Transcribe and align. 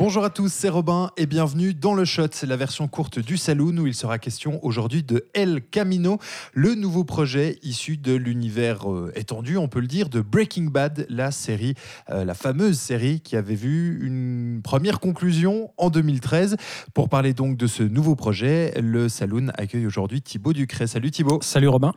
Bonjour 0.00 0.24
à 0.24 0.30
tous, 0.30 0.50
c'est 0.50 0.70
Robin 0.70 1.10
et 1.18 1.26
bienvenue 1.26 1.74
dans 1.74 1.92
le 1.92 2.06
Shot. 2.06 2.28
C'est 2.32 2.46
la 2.46 2.56
version 2.56 2.88
courte 2.88 3.18
du 3.18 3.36
Saloon 3.36 3.76
où 3.76 3.86
il 3.86 3.94
sera 3.94 4.18
question 4.18 4.58
aujourd'hui 4.64 5.02
de 5.02 5.26
El 5.34 5.60
Camino, 5.60 6.18
le 6.54 6.74
nouveau 6.74 7.04
projet 7.04 7.58
issu 7.62 7.98
de 7.98 8.14
l'univers 8.14 8.90
euh, 8.90 9.12
étendu, 9.14 9.58
on 9.58 9.68
peut 9.68 9.80
le 9.80 9.86
dire, 9.86 10.08
de 10.08 10.22
Breaking 10.22 10.70
Bad, 10.70 11.04
la 11.10 11.30
série, 11.30 11.74
euh, 12.08 12.24
la 12.24 12.32
fameuse 12.32 12.78
série 12.78 13.20
qui 13.20 13.36
avait 13.36 13.54
vu 13.54 14.02
une 14.02 14.62
première 14.64 15.00
conclusion 15.00 15.70
en 15.76 15.90
2013. 15.90 16.56
Pour 16.94 17.10
parler 17.10 17.34
donc 17.34 17.58
de 17.58 17.66
ce 17.66 17.82
nouveau 17.82 18.16
projet, 18.16 18.72
le 18.80 19.10
Saloon 19.10 19.48
accueille 19.52 19.84
aujourd'hui 19.84 20.22
Thibaut 20.22 20.54
Ducret. 20.54 20.86
Salut 20.86 21.10
Thibaut. 21.10 21.40
Salut 21.42 21.68
Robin. 21.68 21.92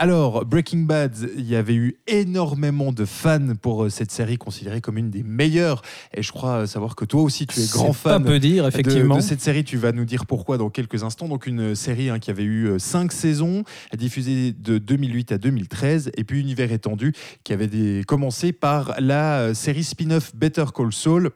Alors, 0.00 0.44
Breaking 0.44 0.82
Bad, 0.82 1.16
il 1.36 1.44
y 1.48 1.56
avait 1.56 1.74
eu 1.74 1.96
énormément 2.06 2.92
de 2.92 3.04
fans 3.04 3.54
pour 3.60 3.82
euh, 3.82 3.90
cette 3.90 4.12
série 4.12 4.38
considérée 4.38 4.80
comme 4.80 4.96
une 4.96 5.10
des 5.10 5.24
meilleures. 5.24 5.82
Et 6.14 6.22
je 6.22 6.30
crois 6.30 6.68
savoir 6.68 6.94
que 6.94 7.04
toi 7.04 7.20
aussi, 7.22 7.48
tu 7.48 7.58
es 7.58 7.66
grand 7.66 7.92
C'est 7.92 8.02
pas 8.04 8.12
fan 8.12 8.24
peu 8.24 8.38
dire, 8.38 8.64
effectivement. 8.68 9.16
de 9.16 9.20
cette 9.20 9.40
série. 9.40 9.64
Tu 9.64 9.76
vas 9.76 9.90
nous 9.90 10.04
dire 10.04 10.24
pourquoi 10.24 10.56
dans 10.56 10.70
quelques 10.70 11.02
instants. 11.02 11.26
Donc, 11.26 11.48
une 11.48 11.74
série 11.74 12.10
hein, 12.10 12.20
qui 12.20 12.30
avait 12.30 12.44
eu 12.44 12.66
euh, 12.68 12.78
cinq 12.78 13.10
saisons, 13.10 13.64
diffusée 13.96 14.52
de 14.52 14.78
2008 14.78 15.32
à 15.32 15.38
2013. 15.38 16.12
Et 16.16 16.22
puis, 16.22 16.38
Univers 16.38 16.70
étendu, 16.70 17.12
qui 17.42 17.52
avait 17.52 17.66
des- 17.66 18.04
commencé 18.06 18.52
par 18.52 18.94
la 19.00 19.40
euh, 19.40 19.54
série 19.54 19.82
spin-off 19.82 20.32
Better 20.36 20.66
Call 20.72 20.92
Saul 20.92 21.30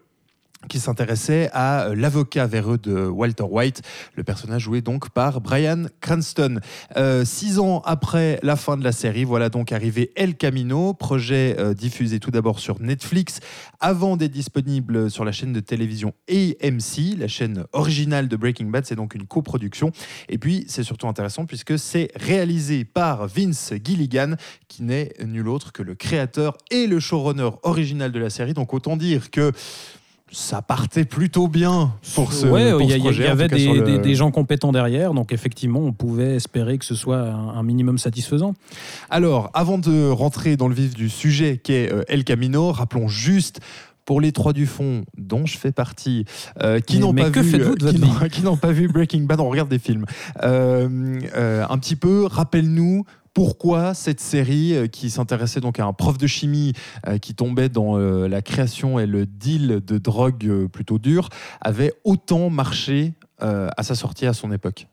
qui 0.69 0.79
s'intéressait 0.79 1.51
à 1.53 1.87
euh, 1.87 1.95
l'avocat 1.95 2.47
véreux 2.47 2.79
de 2.79 3.07
Walter 3.07 3.45
White, 3.45 3.83
le 4.15 4.25
personnage 4.25 4.63
joué 4.63 4.81
donc 4.81 5.11
par 5.11 5.41
Brian 5.41 5.85
Cranston. 6.01 6.61
Euh, 6.97 7.25
six 7.25 7.59
ans 7.59 7.83
après 7.85 8.39
la 8.43 8.57
fin 8.57 8.77
de 8.77 8.85
la 8.85 8.93
série, 8.93 9.25
voilà 9.25 9.49
donc 9.49 9.73
arrivé 9.73 10.13
El 10.17 10.37
Camino, 10.37 10.95
projet 10.95 11.57
euh, 11.59 11.75
diffusé 11.75 12.21
tout 12.21 12.31
d'abord 12.31 12.61
sur 12.61 12.81
Netflix, 12.81 13.41
avant 13.81 14.17
d'être 14.17 14.33
disponible 14.33 15.11
sur 15.11 15.25
la 15.25 15.33
chaîne 15.33 15.53
de 15.53 15.61
télévision 15.61 16.15
AMC, 16.31 17.19
la 17.19 17.29
chaîne 17.29 17.65
originale 17.73 18.29
de 18.29 18.37
Breaking 18.37 18.67
Bad, 18.67 18.87
c'est 18.87 18.97
donc 18.97 19.15
une 19.15 19.27
coproduction. 19.27 19.93
Et 20.29 20.39
puis 20.39 20.65
c'est 20.69 20.85
surtout 20.85 21.09
intéressant 21.09 21.47
puisque 21.47 21.79
c'est 21.79 22.11
réalisé 22.15 22.85
par 22.85 23.27
Vince 23.27 23.73
Gilligan, 23.83 24.35
qui 24.69 24.83
n'est 24.83 25.13
nul 25.25 25.49
autre 25.49 25.73
que 25.73 25.83
le 25.83 25.95
créateur 25.95 26.57
et 26.71 26.87
le 26.87 27.01
showrunner 27.01 27.51
original 27.63 28.13
de 28.13 28.19
la 28.19 28.31
série. 28.31 28.55
Donc 28.55 28.75
autant 28.75 28.97
dire 28.97 29.31
que 29.31 29.53
ça 30.33 30.63
partait 30.63 31.05
plutôt 31.05 31.47
bien 31.47 31.93
pour 32.15 32.33
ce, 32.33 32.47
ouais, 32.47 32.73
pour 32.73 32.81
il 32.83 32.87
y, 32.87 32.91
ce 32.91 32.95
a- 32.95 32.97
il 32.97 33.01
y 33.01 33.03
projet, 33.03 33.29
en 33.29 33.33
avait 33.33 33.49
des, 33.49 33.59
sur 33.61 33.75
le- 33.75 33.83
des- 33.83 33.99
des 33.99 34.15
gens 34.15 34.31
compétents 34.31 34.73
derrière, 34.73 35.13
donc 35.15 35.33
effectivement, 35.33 35.81
on 35.81 35.93
pouvait 35.93 36.37
espérer 36.37 36.79
que 36.79 36.85
ce 36.87 36.95
soit 36.95 37.19
un, 37.21 37.49
un 37.51 37.63
minimum 37.63 37.99
satisfaisant. 37.99 38.55
Alors, 39.11 39.51
avant 39.55 39.79
de 39.79 40.09
rentrer 40.09 40.57
dans 40.57 40.69
le 40.69 40.75
vif 40.75 40.95
du 40.95 41.09
sujet 41.11 41.59
qu'est 41.63 41.93
euh, 41.93 42.03
El 42.09 42.25
Camino, 42.25 42.73
rappelons 42.73 43.09
juste 43.09 43.61
pour 44.05 44.21
les 44.21 44.33
trois 44.33 44.53
du 44.53 44.67
fond, 44.67 45.05
dont 45.17 45.47
je 45.47 45.57
fais 45.57 45.71
partie, 45.71 46.25
euh, 46.61 46.81
n'ont 46.99 47.13
pas 47.23 47.31
vu, 47.43 47.51
qui 48.31 48.43
n'ont 48.43 48.57
pas 48.57 48.73
vu 48.73 48.89
Breaking 48.89 49.23
Bad, 49.23 49.39
on 49.39 49.49
regarde 49.49 49.69
des 49.69 49.79
films. 49.79 50.07
Euh, 50.43 51.21
euh, 51.37 51.65
un 51.69 51.79
petit 51.79 51.95
peu, 51.97 52.25
rappelle-nous. 52.27 53.05
Pourquoi 53.35 53.95
cette 53.95 54.21
série 54.21 54.75
euh, 54.75 54.87
qui 54.89 55.09
s'intéressait 55.09 55.61
donc 55.61 55.81
à 55.81 55.87
un 55.87 55.93
prof 55.95 56.19
de 56.19 56.27
chimie 56.27 56.75
euh, 57.07 57.17
qui 57.17 57.35
tombait 57.35 57.71
dans 57.71 57.99
euh, 57.99 58.29
la 58.29 58.43
création 58.43 58.99
et 58.99 59.07
le 59.07 59.25
deal 59.25 59.81
de 59.85 59.99
drogue 59.99 60.67
plutôt 60.67 60.99
dure 60.99 61.31
avait 61.61 61.95
autant 62.05 62.51
marché 62.51 63.15
à 63.39 63.83
sa 63.83 63.97
sortie 63.97 64.27
à 64.27 64.35
son 64.35 64.53
époque? 64.53 64.87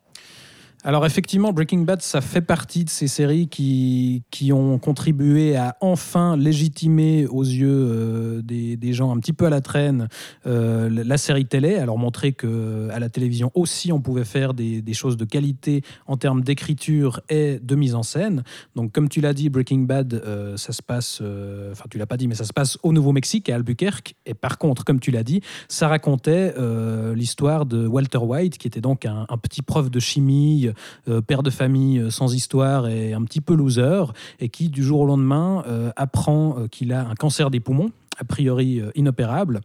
Alors 0.85 1.05
effectivement, 1.05 1.51
Breaking 1.51 1.79
Bad, 1.79 2.01
ça 2.01 2.21
fait 2.21 2.39
partie 2.39 2.85
de 2.85 2.89
ces 2.89 3.09
séries 3.09 3.49
qui, 3.49 4.23
qui 4.31 4.53
ont 4.53 4.79
contribué 4.79 5.57
à 5.57 5.75
enfin 5.81 6.37
légitimer 6.37 7.27
aux 7.27 7.43
yeux 7.43 7.67
euh, 7.69 8.41
des, 8.41 8.77
des 8.77 8.93
gens 8.93 9.13
un 9.13 9.19
petit 9.19 9.33
peu 9.33 9.45
à 9.45 9.49
la 9.49 9.59
traîne 9.59 10.07
euh, 10.47 10.89
la 10.89 11.17
série 11.17 11.45
télé, 11.45 11.75
alors 11.75 11.97
montrer 11.97 12.31
que 12.31 12.87
à 12.91 12.99
la 12.99 13.09
télévision 13.09 13.51
aussi 13.55 13.91
on 13.91 13.99
pouvait 13.99 14.23
faire 14.23 14.53
des, 14.53 14.81
des 14.81 14.93
choses 14.93 15.17
de 15.17 15.25
qualité 15.25 15.83
en 16.07 16.15
termes 16.15 16.43
d'écriture 16.43 17.19
et 17.27 17.59
de 17.61 17.75
mise 17.75 17.93
en 17.93 18.03
scène. 18.03 18.43
Donc 18.77 18.93
comme 18.93 19.09
tu 19.09 19.19
l'as 19.19 19.33
dit, 19.33 19.49
Breaking 19.49 19.79
Bad, 19.81 20.13
euh, 20.13 20.55
ça 20.55 20.71
se 20.71 20.81
passe, 20.81 21.19
euh, 21.21 21.73
enfin 21.73 21.85
tu 21.89 21.97
l'as 21.97 22.07
pas 22.07 22.15
dit, 22.15 22.29
mais 22.29 22.35
ça 22.35 22.45
se 22.45 22.53
passe 22.53 22.77
au 22.83 22.93
Nouveau-Mexique, 22.93 23.49
à 23.49 23.55
Albuquerque. 23.55 24.15
Et 24.25 24.33
par 24.33 24.57
contre, 24.57 24.85
comme 24.85 25.01
tu 25.01 25.11
l'as 25.11 25.23
dit, 25.23 25.41
ça 25.67 25.89
racontait 25.89 26.53
euh, 26.57 27.13
l'histoire 27.13 27.65
de 27.65 27.85
Walter 27.85 28.19
White, 28.19 28.57
qui 28.57 28.67
était 28.67 28.79
donc 28.79 29.05
un 29.05 29.25
petit 29.41 29.61
prof 29.61 29.91
de 29.91 29.99
chimie, 29.99 30.68
euh, 31.07 31.21
père 31.21 31.43
de 31.43 31.49
famille 31.49 31.99
euh, 31.99 32.09
sans 32.09 32.33
histoire 32.33 32.87
et 32.87 33.13
un 33.13 33.23
petit 33.23 33.41
peu 33.41 33.55
loser, 33.55 34.03
et 34.39 34.49
qui 34.49 34.69
du 34.69 34.83
jour 34.83 35.01
au 35.01 35.05
lendemain 35.05 35.63
euh, 35.67 35.91
apprend 35.95 36.67
qu'il 36.71 36.93
a 36.93 37.07
un 37.07 37.15
cancer 37.15 37.49
des 37.49 37.59
poumons, 37.59 37.91
a 38.17 38.23
priori 38.23 38.81
inopérable. 38.95 39.61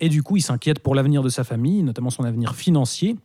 Et 0.00 0.08
du 0.08 0.22
coup, 0.22 0.36
il 0.36 0.42
s'inquiète 0.42 0.80
pour 0.80 0.94
l'avenir 0.94 1.22
de 1.22 1.28
sa 1.28 1.44
famille, 1.44 1.82
notamment 1.82 2.10
son 2.10 2.24
avenir 2.24 2.54
financier. 2.54 3.16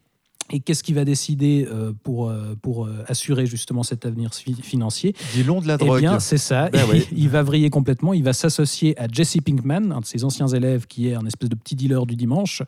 Et 0.51 0.59
qu'est-ce 0.59 0.83
qu'il 0.83 0.95
va 0.95 1.05
décider 1.05 1.67
euh, 1.69 1.91
pour, 2.03 2.29
euh, 2.29 2.55
pour 2.61 2.85
euh, 2.85 3.03
assurer 3.07 3.45
justement 3.45 3.83
cet 3.83 4.05
avenir 4.05 4.33
fi- 4.33 4.55
financier? 4.55 5.13
Dis-le 5.33 5.61
de 5.61 5.67
la 5.67 5.75
eh 5.75 5.85
drogue. 5.85 5.99
bien, 5.99 6.19
c'est 6.19 6.37
ça. 6.37 6.69
Ben 6.69 6.85
il 7.15 7.29
va 7.29 7.43
vriller 7.43 7.69
complètement. 7.69 8.13
Il 8.13 8.23
va 8.23 8.33
s'associer 8.33 8.99
à 8.99 9.07
Jesse 9.11 9.37
Pinkman, 9.45 9.91
un 9.91 9.99
de 9.99 10.05
ses 10.05 10.23
anciens 10.23 10.47
élèves 10.47 10.87
qui 10.87 11.07
est 11.09 11.15
un 11.15 11.25
espèce 11.25 11.49
de 11.49 11.55
petit 11.55 11.75
dealer 11.75 12.05
du 12.05 12.15
dimanche. 12.15 12.63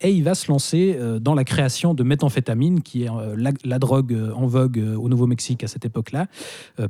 Et 0.00 0.10
il 0.10 0.22
va 0.22 0.34
se 0.34 0.50
lancer 0.50 0.98
dans 1.20 1.34
la 1.34 1.44
création 1.44 1.94
de 1.94 2.02
méthamphétamine, 2.02 2.82
qui 2.82 3.02
est 3.02 3.10
la, 3.36 3.52
la 3.64 3.78
drogue 3.78 4.16
en 4.34 4.46
vogue 4.46 4.82
au 4.98 5.08
Nouveau-Mexique 5.08 5.64
à 5.64 5.68
cette 5.68 5.84
époque-là. 5.84 6.26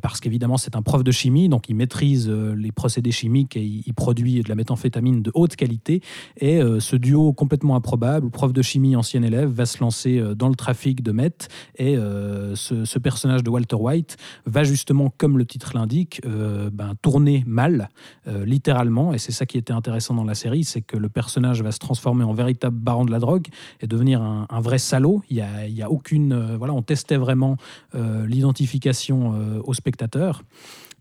Parce 0.03 0.21
qu'évidemment, 0.21 0.57
c'est 0.57 0.77
un 0.77 0.83
prof 0.83 1.05
de 1.05 1.13
chimie, 1.13 1.49
donc 1.49 1.69
il 1.69 1.77
maîtrise 1.77 2.29
les 2.29 2.73
procédés 2.73 3.13
chimiques 3.13 3.57
et 3.57 3.63
il, 3.63 3.95
produit 3.95 4.43
de 4.43 4.49
la 4.49 4.55
méthamphétamine 4.55 5.23
de 5.23 5.31
haute 5.35 5.57
qualité. 5.57 6.03
Et 6.41 6.61
ce 6.81 6.97
duo 6.97 7.33
complètement 7.33 7.77
improbable, 7.77 8.31
prof 8.31 8.53
de 8.53 8.63
chimie, 8.63 8.97
ancien 8.97 9.23
élève, 9.23 9.49
va 9.49 9.67
se 9.67 9.79
lancer 9.81 10.21
dans 10.37 10.49
le 10.49 10.55
trafic 10.55 11.03
de 11.03 11.13
meth. 11.13 11.49
Et 11.77 11.97
euh, 11.97 12.55
ce, 12.55 12.99
personnage 12.99 13.43
de 13.45 13.51
Walter 13.51 13.77
White 13.77 14.17
va 14.47 14.65
justement, 14.65 15.13
comme 15.17 15.39
le 15.39 15.45
titre 15.45 15.73
l'indique, 15.75 16.21
euh, 16.25 16.71
ben, 16.73 16.95
tourner 17.03 17.45
mal, 17.47 17.89
euh, 18.27 18.45
littéralement. 18.45 19.13
Et 19.13 19.19
c'est 19.19 19.33
ça 19.33 19.47
qui 19.47 19.59
était 19.59 19.73
intéressant 19.73 20.15
dans 20.15 20.25
la 20.25 20.35
série, 20.35 20.65
c'est 20.65 20.83
que 20.83 20.97
le 20.97 21.09
personnage 21.09 21.63
va 21.63 21.73
se 21.73 21.79
transformer 21.79 22.25
en 22.25 22.33
véritable 22.33 22.77
baron 22.79 23.05
de 23.05 23.11
la 23.11 23.19
drogue 23.19 23.47
et 23.81 23.87
devenir 23.87 24.23
un, 24.23 24.61
vrai 24.61 24.79
salaud. 24.79 25.23
Il 25.31 25.37
y 25.37 25.41
a, 25.43 25.67
il 25.67 25.75
y 25.75 25.83
a 25.83 25.91
aucune, 25.91 26.57
voilà, 26.57 26.73
on 26.73 26.83
testait 26.83 27.17
vraiment 27.17 27.57
l'identification 27.93 28.87
euh, 29.17 29.61
au 29.65 29.75
spectateur. 29.75 30.43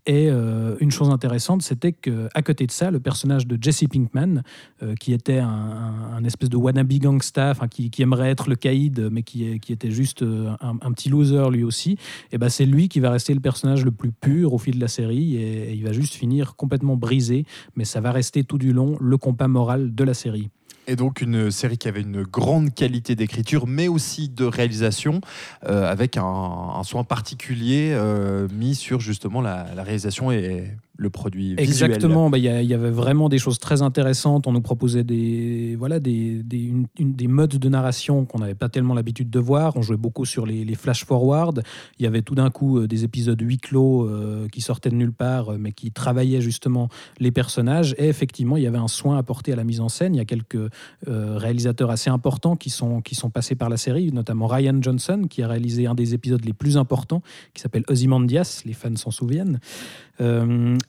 Et 0.07 0.29
euh, 0.29 0.75
une 0.79 0.91
chose 0.91 1.09
intéressante, 1.09 1.63
c'était 1.63 1.91
qu'à 1.91 2.41
côté 2.43 2.67
de 2.67 2.71
ça, 2.71 2.91
le 2.91 2.99
personnage 2.99 3.47
de 3.47 3.57
Jesse 3.59 3.85
Pinkman, 3.91 4.43
euh, 4.83 4.93
qui 4.95 5.13
était 5.13 5.39
un, 5.39 6.23
espèce 6.23 6.49
de 6.49 6.57
wannabe 6.57 6.93
gangsta, 6.93 7.53
qui, 7.71 7.89
qui 7.89 8.01
aimerait 8.03 8.29
être 8.29 8.49
le 8.49 8.55
caïd, 8.55 9.09
mais 9.11 9.23
qui, 9.23 9.59
qui 9.59 9.73
était 9.73 9.91
juste 9.91 10.21
euh, 10.21 10.55
un, 10.61 10.91
petit 10.91 11.09
loser 11.09 11.49
lui 11.51 11.63
aussi, 11.63 11.97
et 12.31 12.37
ben 12.37 12.49
c'est 12.49 12.65
lui 12.65 12.87
qui 12.87 12.99
va 12.99 13.11
rester 13.11 13.33
le 13.33 13.39
personnage 13.39 13.83
le 13.83 13.91
plus 13.91 14.11
pur 14.11 14.53
au 14.53 14.57
fil 14.57 14.75
de 14.75 14.81
la 14.81 14.87
série, 14.87 15.35
et 15.35 15.73
il 15.73 15.83
va 15.83 15.91
juste 15.91 16.13
finir 16.13 16.55
complètement 16.55 16.97
brisé, 16.97 17.45
mais 17.75 17.85
ça 17.85 17.99
va 17.99 18.11
rester 18.11 18.43
tout 18.43 18.57
du 18.57 18.73
long 18.73 18.97
le 18.99 19.17
compas 19.17 19.47
moral 19.47 19.93
de 19.93 20.03
la 20.03 20.13
série. 20.13 20.49
Et 20.87 20.95
donc 20.95 21.21
une 21.21 21.51
série 21.51 21.77
qui 21.77 21.87
avait 21.87 22.01
une 22.01 22.23
grande 22.23 22.73
qualité 22.73 23.15
d'écriture, 23.15 23.67
mais 23.67 23.87
aussi 23.87 24.29
de 24.29 24.45
réalisation, 24.45 25.21
euh, 25.65 25.89
avec 25.89 26.17
un, 26.17 26.81
soin 26.83 27.03
particulier 27.03 27.91
euh, 27.93 28.47
mis 28.53 28.75
sur 28.75 28.99
justement 28.99 29.41
la 29.41 29.65
réalisation 29.83 30.31
et 30.31 30.71
le 30.97 31.09
produit 31.09 31.55
visuel. 31.55 31.67
Exactement, 31.67 32.29
bah, 32.29 32.37
il 32.37 32.43
y, 32.43 32.73
avait 32.73 32.91
vraiment 32.91 33.29
des 33.29 33.37
choses 33.37 33.59
très 33.59 33.81
intéressantes. 33.81 34.47
On 34.47 34.53
nous 34.53 34.61
proposait 34.61 35.03
des, 35.03 35.75
voilà, 35.77 35.99
des, 35.99 36.41
des, 36.43 37.27
modes 37.27 37.57
de 37.57 37.69
narration 37.69 38.25
qu'on 38.25 38.39
n'avait 38.39 38.55
pas 38.55 38.69
tellement 38.69 38.93
l'habitude 38.93 39.29
de 39.29 39.39
voir. 39.39 39.75
On 39.75 39.81
jouait 39.81 39.97
beaucoup 39.97 40.25
sur 40.25 40.45
les, 40.45 40.75
flash-forward. 40.75 41.63
Il 41.99 42.03
y 42.03 42.07
avait 42.07 42.21
tout 42.21 42.35
d'un 42.35 42.49
coup 42.49 42.79
euh, 42.79 42.87
des 42.87 43.03
épisodes 43.03 43.39
huis 43.41 43.57
clos 43.57 44.07
euh, 44.07 44.47
qui 44.49 44.61
sortaient 44.61 44.89
de 44.89 44.95
nulle 44.95 45.13
part, 45.13 45.53
euh, 45.53 45.57
mais 45.59 45.71
qui 45.71 45.91
travaillaient 45.91 46.41
justement 46.41 46.89
les 47.19 47.31
personnages. 47.31 47.95
Et 47.97 48.07
effectivement, 48.07 48.57
il 48.57 48.63
y 48.63 48.67
avait 48.67 48.77
un 48.77 48.87
soin 48.87 49.17
apporté 49.17 49.53
à 49.53 49.55
la 49.55 49.63
mise 49.63 49.81
en 49.81 49.89
scène. 49.89 50.15
Il 50.15 50.17
y 50.17 50.21
a 50.21 50.25
quelques 50.25 50.57
réalisateurs 51.05 51.91
assez 51.91 52.09
importants 52.09 52.55
qui 52.55 52.69
sont, 52.69 53.01
qui 53.01 53.15
sont 53.15 53.29
passés 53.29 53.55
par 53.55 53.69
la 53.69 53.77
série, 53.77 54.11
notamment 54.11 54.47
Ryan 54.47 54.77
Johnson, 54.81 55.27
qui 55.29 55.43
a 55.43 55.47
réalisé 55.47 55.87
un 55.87 55.95
des 55.95 56.13
épisodes 56.13 56.43
les 56.43 56.53
plus 56.53 56.77
importants, 56.77 57.21
qui 57.53 57.61
s'appelle 57.61 57.83
Ozymandias, 57.87 58.63
les 58.65 58.73
fans 58.73 58.95
s'en 58.95 59.11
souviennent. 59.11 59.59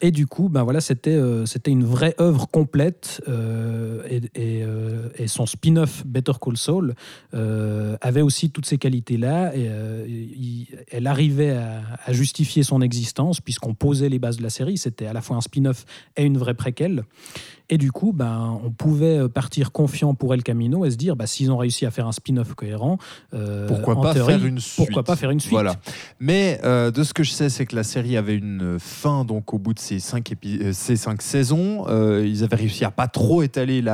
Et 0.00 0.10
du 0.10 0.26
coup, 0.26 0.48
ben 0.48 0.62
voilà, 0.62 0.80
c'était 0.80 1.10
euh, 1.10 1.46
c'était 1.46 1.70
une 1.70 1.84
vraie 1.84 2.14
œuvre 2.20 2.46
complète 2.48 3.22
euh, 3.28 4.02
et, 4.08 4.16
et, 4.34 4.62
euh, 4.62 5.08
et 5.16 5.26
son 5.26 5.46
spin-off 5.46 6.04
Better 6.06 6.32
Call 6.40 6.56
Saul 6.56 6.94
avait 8.00 8.22
aussi 8.22 8.50
toutes 8.50 8.66
ces 8.66 8.78
qualités-là. 8.78 9.54
Et 9.56 9.66
il- 10.08 10.66
elle 10.90 11.06
arrivait 11.06 11.50
à, 11.56 11.82
à 12.04 12.12
justifier 12.12 12.62
son 12.62 12.80
existence 12.80 13.40
puisqu'on 13.40 13.74
posait 13.74 14.08
les 14.08 14.18
bases 14.18 14.36
de 14.38 14.42
la 14.42 14.50
série. 14.50 14.78
C'était 14.78 15.06
à 15.06 15.12
la 15.12 15.20
fois 15.20 15.36
un 15.36 15.40
spin-off 15.40 15.84
et 16.16 16.24
une 16.24 16.38
vraie 16.38 16.54
préquelle. 16.54 17.04
Et 17.68 17.78
du 17.78 17.90
coup, 17.90 18.12
ben, 18.12 18.60
on 18.64 18.70
pouvait 18.70 19.28
partir 19.28 19.72
confiant 19.72 20.14
pour 20.14 20.32
El 20.32 20.44
Camino 20.44 20.84
et 20.84 20.90
se 20.92 20.96
dire, 20.96 21.16
bah, 21.16 21.26
s'ils 21.26 21.50
ont 21.50 21.56
réussi 21.56 21.84
à 21.84 21.90
faire 21.90 22.06
un 22.06 22.12
spin-off 22.12 22.54
cohérent, 22.54 22.96
euh, 23.34 23.66
Pourquoi 23.66 23.96
en 23.96 24.02
pas 24.02 24.14
théorie, 24.14 24.34
faire 24.34 24.44
une 24.46 24.60
suite 24.60 24.76
Pourquoi 24.76 25.02
pas 25.02 25.16
faire 25.16 25.30
une 25.30 25.40
suite 25.40 25.50
Voilà. 25.50 25.74
Mais 26.20 26.60
euh, 26.62 26.92
de 26.92 27.02
ce 27.02 27.12
que 27.12 27.24
je 27.24 27.32
sais, 27.32 27.48
c'est 27.48 27.66
que 27.66 27.74
la 27.74 27.82
série 27.82 28.16
avait 28.16 28.36
une 28.36 28.78
fin 28.78 29.24
donc 29.24 29.52
au 29.52 29.58
bout 29.58 29.74
de 29.74 29.80
ces 29.86 30.00
cinq, 30.00 30.30
épi- 30.32 30.60
euh, 30.60 30.72
ces 30.72 30.96
cinq 30.96 31.22
saisons. 31.22 31.86
Euh, 31.88 32.26
ils 32.26 32.42
avaient 32.42 32.56
réussi 32.56 32.84
à 32.84 32.90
pas 32.90 33.06
trop 33.06 33.42
étaler 33.42 33.84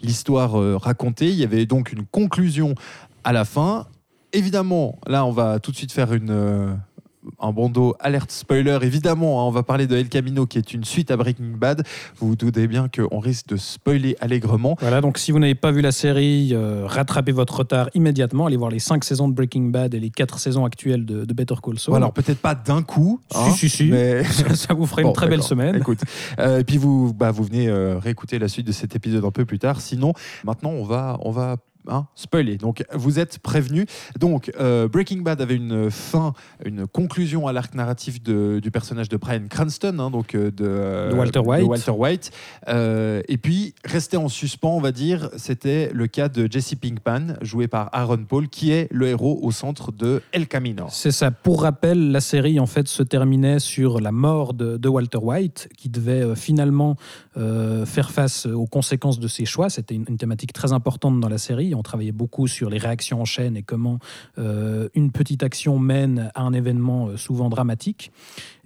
l'histoire 0.00 0.60
euh, 0.60 0.76
racontée. 0.76 1.28
Il 1.28 1.34
y 1.36 1.44
avait 1.44 1.66
donc 1.66 1.92
une 1.92 2.06
conclusion 2.06 2.74
à 3.24 3.32
la 3.32 3.44
fin. 3.44 3.86
Évidemment, 4.32 4.98
là, 5.06 5.24
on 5.24 5.32
va 5.32 5.58
tout 5.58 5.70
de 5.70 5.76
suite 5.76 5.92
faire 5.92 6.12
une. 6.12 6.76
Un 7.40 7.52
bandeau 7.52 7.94
alerte 8.00 8.30
spoiler, 8.30 8.78
évidemment, 8.82 9.40
hein, 9.40 9.44
on 9.44 9.50
va 9.50 9.62
parler 9.62 9.86
de 9.86 9.96
El 9.96 10.08
Camino 10.08 10.46
qui 10.46 10.58
est 10.58 10.72
une 10.72 10.84
suite 10.84 11.10
à 11.10 11.16
Breaking 11.16 11.56
Bad. 11.56 11.84
Vous 12.16 12.28
vous 12.28 12.36
doutez 12.36 12.66
bien 12.66 12.88
qu'on 12.88 13.18
risque 13.18 13.48
de 13.48 13.56
spoiler 13.56 14.16
allègrement. 14.20 14.76
Voilà, 14.80 15.00
donc 15.00 15.18
si 15.18 15.32
vous 15.32 15.38
n'avez 15.38 15.54
pas 15.54 15.70
vu 15.70 15.80
la 15.80 15.92
série, 15.92 16.50
euh, 16.52 16.84
rattrapez 16.86 17.32
votre 17.32 17.58
retard 17.58 17.88
immédiatement. 17.94 18.46
Allez 18.46 18.56
voir 18.56 18.70
les 18.70 18.78
5 18.78 19.04
saisons 19.04 19.28
de 19.28 19.34
Breaking 19.34 19.64
Bad 19.64 19.94
et 19.94 20.00
les 20.00 20.10
4 20.10 20.38
saisons 20.38 20.64
actuelles 20.64 21.04
de, 21.04 21.24
de 21.24 21.34
Better 21.34 21.54
Call 21.62 21.78
Saul. 21.78 21.92
Bon, 21.92 21.96
alors 21.96 22.12
peut-être 22.12 22.40
pas 22.40 22.54
d'un 22.54 22.82
coup, 22.82 23.20
hein, 23.34 23.50
Si, 23.50 23.68
si, 23.68 23.76
si. 23.76 23.90
mais 23.90 24.24
ça, 24.24 24.54
ça 24.54 24.74
vous 24.74 24.86
ferait 24.86 25.02
Bon, 25.02 25.10
une 25.10 25.14
très 25.14 25.28
belle 25.28 25.42
semaine. 25.42 25.76
Écoute, 25.76 26.00
euh, 26.38 26.60
et 26.60 26.64
puis 26.64 26.76
vous, 26.76 27.12
bah, 27.14 27.30
vous 27.30 27.44
venez 27.44 27.68
euh, 27.68 27.98
réécouter 27.98 28.38
la 28.38 28.48
suite 28.48 28.66
de 28.66 28.72
cet 28.72 28.96
épisode 28.96 29.24
un 29.24 29.30
peu 29.30 29.44
plus 29.44 29.58
tard. 29.58 29.80
Sinon, 29.80 30.12
maintenant, 30.44 30.70
on 30.70 30.84
va, 30.84 31.18
on 31.20 31.30
va 31.30 31.56
hein, 31.88 32.06
spoiler. 32.14 32.56
Donc, 32.56 32.84
vous 32.92 33.18
êtes 33.18 33.38
prévenus. 33.38 33.86
Donc, 34.18 34.50
euh, 34.58 34.88
Breaking 34.88 35.18
Bad 35.22 35.40
avait 35.40 35.56
une 35.56 35.90
fin, 35.90 36.32
une 36.64 36.86
conclusion 36.86 37.46
à 37.46 37.52
l'arc 37.52 37.74
narratif 37.74 38.22
de- 38.22 38.60
du 38.62 38.70
personnage 38.70 39.08
de 39.08 39.16
Brian 39.16 39.46
Cranston, 39.48 39.96
hein, 39.98 40.10
donc 40.10 40.34
euh, 40.34 40.50
de, 40.50 40.64
euh, 40.66 41.10
De 41.10 41.14
Walter 41.16 41.40
White. 41.40 41.66
Walter 41.66 41.90
White. 41.90 42.30
Euh, 42.68 43.22
et 43.28 43.36
puis, 43.38 43.74
resté 43.84 44.16
en 44.16 44.28
suspens, 44.28 44.70
on 44.76 44.80
va 44.80 44.92
dire, 44.92 45.30
c'était 45.36 45.90
le 45.92 46.06
cas 46.06 46.28
de 46.28 46.50
Jesse 46.50 46.74
Pinkman, 46.74 47.36
joué 47.42 47.68
par 47.68 47.88
Aaron 47.92 48.24
Paul, 48.24 48.48
qui 48.48 48.70
est 48.72 48.88
le 48.90 49.08
héros 49.08 49.38
au 49.42 49.50
centre 49.50 49.92
de 49.92 50.22
El 50.32 50.46
Camino. 50.46 50.86
C'est 50.90 51.10
ça. 51.12 51.30
Pour 51.30 51.62
rappel, 51.62 52.10
la 52.12 52.20
série 52.20 52.58
en 52.60 52.66
fait 52.66 52.88
se 52.88 53.02
terminait 53.02 53.58
sur 53.58 54.00
la 54.00 54.12
mort 54.12 54.54
de, 54.54 54.76
de 54.76 54.88
Walter 54.88 55.18
White, 55.18 55.68
qui 55.76 55.88
devait 55.88 56.22
euh, 56.22 56.34
finalement 56.34 56.96
euh, 57.36 57.84
faire 57.84 58.12
face 58.12 58.46
aux 58.46 58.66
conséquences 58.66 59.18
de 59.18 59.26
ses 59.26 59.44
choix. 59.44 59.68
C'était 59.68 59.94
une, 59.94 60.04
thématique 60.16 60.52
très 60.52 60.72
importante 60.72 61.18
dans 61.18 61.28
la 61.28 61.38
série. 61.38 61.74
On 61.74 61.82
travaillait 61.82 62.12
beaucoup 62.12 62.46
sur 62.46 62.70
les 62.70 62.78
réactions 62.78 63.20
en 63.20 63.24
chaîne 63.24 63.56
et 63.56 63.62
comment 63.62 63.98
euh, 64.38 64.88
une 64.94 65.10
petite 65.10 65.42
action 65.42 65.78
mène 65.80 66.30
à 66.36 66.42
un 66.42 66.52
événement 66.52 67.08
euh, 67.08 67.16
souvent 67.16 67.48
dramatique. 67.48 68.12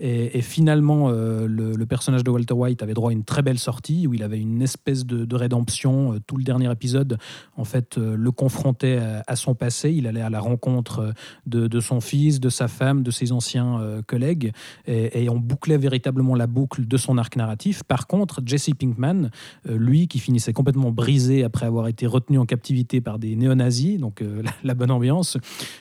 Et, 0.00 0.42
finalement, 0.42 1.10
le, 1.10 1.84
personnage 1.86 2.22
de 2.22 2.30
Walter 2.30 2.54
White 2.54 2.84
avait 2.84 2.94
droit 2.94 3.10
à 3.10 3.12
une 3.12 3.24
très 3.24 3.42
belle 3.42 3.58
sortie 3.58 4.06
où 4.06 4.14
il 4.14 4.22
avait 4.22 4.38
une 4.38 4.62
espèce 4.62 5.04
de, 5.04 5.24
de 5.24 5.36
rédemption. 5.36 6.20
Tout 6.24 6.36
le 6.36 6.44
dernier 6.44 6.70
épisode, 6.70 7.18
en 7.56 7.64
fait, 7.64 7.96
le 7.96 8.30
confrontait 8.30 9.00
à, 9.26 9.34
son 9.34 9.56
passé. 9.56 9.90
Il 9.90 10.06
allait 10.06 10.20
à 10.20 10.30
la 10.30 10.38
rencontre 10.38 11.14
de, 11.46 11.80
son 11.80 12.00
fils, 12.00 12.38
de 12.38 12.48
sa 12.48 12.68
femme, 12.68 13.02
de 13.02 13.10
ses 13.10 13.32
anciens 13.32 14.00
collègues, 14.06 14.52
et, 14.86 15.24
et 15.24 15.28
on 15.30 15.38
bouclait 15.40 15.78
véritablement 15.78 16.36
la 16.36 16.46
boucle 16.46 16.86
de 16.86 16.96
son 16.96 17.18
arc 17.18 17.34
narratif. 17.34 17.82
Par 17.82 18.06
contre, 18.06 18.40
Jesse 18.46 18.57
Pinkman, 18.58 19.30
euh, 19.68 19.76
lui, 19.78 20.08
qui 20.08 20.18
finissait 20.18 20.52
complètement 20.52 20.90
brisé 20.90 21.44
après 21.44 21.66
avoir 21.66 21.88
été 21.88 22.06
retenu 22.06 22.38
en 22.38 22.46
captivité 22.46 23.00
par 23.00 23.18
des 23.18 23.36
néo-nazis, 23.36 23.98
donc 23.98 24.22
euh, 24.22 24.42
la, 24.44 24.50
la 24.62 24.74
bonne 24.74 24.90
ambiance, 24.90 25.38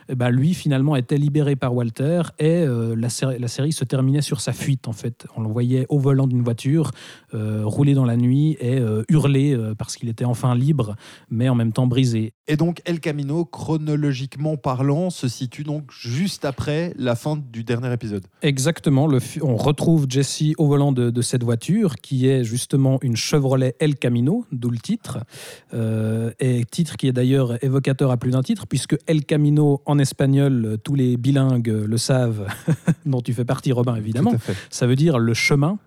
eh 0.10 0.16
ben, 0.16 0.30
lui, 0.30 0.54
finalement, 0.54 0.96
était 0.96 1.18
libéré 1.18 1.56
par 1.56 1.74
Walter, 1.74 2.22
et 2.40 2.46
euh, 2.46 2.96
la, 2.96 3.10
série, 3.10 3.40
la 3.40 3.48
série 3.48 3.72
se 3.72 3.84
terminait 3.84 4.22
sur 4.22 4.42
sa 4.42 4.54
fuite, 4.54 4.88
en 4.88 4.94
fait. 4.94 5.28
On 5.36 5.42
le 5.42 5.50
voyait 5.50 5.86
au 5.90 6.00
volant 6.00 6.28
d'une 6.28 6.44
voiture, 6.44 6.92
rouler 7.34 7.94
dans 7.94 8.06
la 8.06 8.18
nuit 8.18 8.58
et 8.60 8.80
hurler 9.10 9.58
parce 9.78 9.96
qu'il 9.96 10.10
était 10.10 10.26
enfin 10.26 10.56
libre, 10.56 10.96
mais 11.30 11.50
en 11.50 11.56
même 11.56 11.72
temps 11.74 11.88
brisé. 11.88 12.34
Et 12.48 12.56
donc 12.56 12.82
El 12.86 13.00
Camino, 13.00 13.46
chronologiquement 13.46 14.58
parlant, 14.58 15.10
se 15.10 15.28
situe 15.28 15.64
donc 15.64 15.92
juste 15.92 16.46
après 16.46 16.94
la 16.98 17.16
fin 17.16 17.38
du 17.38 17.64
dernier 17.64 17.92
épisode. 17.94 18.26
Exactement, 18.42 19.08
le 19.08 19.20
on 19.42 19.56
retrouve 19.56 20.06
Jesse 20.10 20.54
au 20.58 20.68
volant 20.68 20.92
de, 20.92 21.10
de 21.10 21.22
cette 21.22 21.44
voiture 21.44 21.96
qui 21.96 22.28
est 22.28 22.44
justement 22.68 23.00
une 23.02 23.16
Chevrolet 23.16 23.78
El 23.80 23.96
Camino, 23.96 24.46
d'où 24.52 24.69
le 24.69 24.78
titre, 24.78 25.19
Euh, 25.74 26.31
et 26.40 26.66
titre 26.66 26.98
qui 26.98 27.08
est 27.08 27.14
d'ailleurs 27.14 27.64
évocateur 27.64 28.12
à 28.12 28.18
plus 28.18 28.31
d'un 28.31 28.44
titre, 28.44 28.68
puisque 28.68 28.98
El 29.08 29.24
Camino 29.25 29.81
en 29.86 30.00
espagnol, 30.00 30.78
tous 30.84 30.96
les 30.96 31.18
bilingues 31.18 31.68
le 31.68 31.98
savent, 31.98 32.48
dont 33.06 33.22
tu 33.22 33.34
fais 33.34 33.46
partie 33.46 33.72
Robin 33.72 33.96
évidemment, 33.96 34.34
ça 34.69 34.88
veut 34.88 34.96
dire 34.96 35.18
le 35.19 35.34
chemin. 35.34 35.78